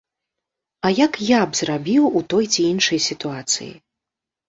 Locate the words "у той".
2.09-2.45